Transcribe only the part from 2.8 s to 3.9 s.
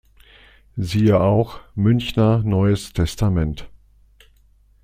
Testament